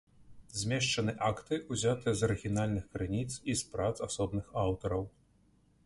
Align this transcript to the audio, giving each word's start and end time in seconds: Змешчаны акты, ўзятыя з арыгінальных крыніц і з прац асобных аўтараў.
Змешчаны 0.59 1.13
акты, 1.27 1.59
ўзятыя 1.75 2.13
з 2.21 2.27
арыгінальных 2.29 2.85
крыніц 2.97 3.29
і 3.37 3.51
з 3.63 3.71
прац 3.75 3.93
асобных 4.09 4.45
аўтараў. 4.65 5.03